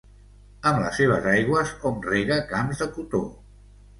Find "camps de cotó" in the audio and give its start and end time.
2.53-3.21